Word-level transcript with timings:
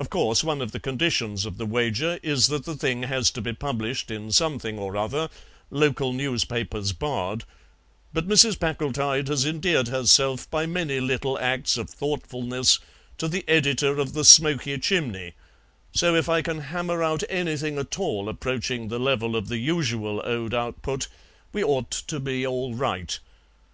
Of 0.00 0.08
course, 0.08 0.42
one 0.42 0.62
of 0.62 0.72
the 0.72 0.80
conditions 0.80 1.44
of 1.44 1.58
the 1.58 1.66
wager 1.66 2.18
is 2.22 2.46
that 2.46 2.64
the 2.64 2.76
thing 2.78 3.02
has 3.02 3.30
to 3.32 3.42
be 3.42 3.52
published 3.52 4.10
in 4.10 4.32
something 4.32 4.78
or 4.78 4.96
other, 4.96 5.28
local 5.70 6.14
newspapers 6.14 6.92
barred; 6.94 7.44
but 8.14 8.26
Mrs. 8.26 8.58
Packletide 8.58 9.28
has 9.28 9.44
endeared 9.44 9.88
herself 9.88 10.50
by 10.50 10.64
many 10.64 10.98
little 10.98 11.38
acts 11.40 11.76
of 11.76 11.90
thoughtfulness 11.90 12.78
to 13.18 13.28
the 13.28 13.44
editor 13.46 13.98
of 13.98 14.14
the 14.14 14.24
SMOKY 14.24 14.78
CHIMNEY, 14.78 15.34
so 15.92 16.14
if 16.14 16.26
I 16.26 16.40
can 16.40 16.60
hammer 16.60 17.02
out 17.02 17.22
anything 17.28 17.76
at 17.76 17.98
all 17.98 18.30
approaching 18.30 18.88
the 18.88 18.98
level 18.98 19.36
of 19.36 19.48
the 19.48 19.58
usual 19.58 20.22
Ode 20.24 20.54
output 20.54 21.06
we 21.52 21.62
ought 21.62 21.90
to 21.90 22.18
be 22.18 22.46
all 22.46 22.74
right. 22.74 23.18